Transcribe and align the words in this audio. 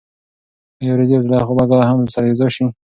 ایا 0.81 0.93
رېدی 0.97 1.15
او 1.17 1.23
زلیخا 1.25 1.53
به 1.57 1.65
کله 1.69 1.83
هم 1.89 1.97
سره 2.13 2.25
یوځای 2.27 2.51
شي؟ 2.55 2.65